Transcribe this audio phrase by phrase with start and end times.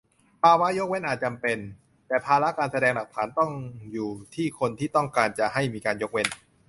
[0.43, 1.57] ภาวะยกเว้นอาจจำเป็น
[2.07, 3.51] แต่ภาระการแสดงหลักฐานต้อง
[3.91, 6.27] อยู่ที่คนที่ต้องการจะให้มีการยกเว้น